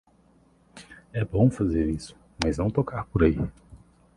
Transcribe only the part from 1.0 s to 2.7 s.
É bom fazer isso, mas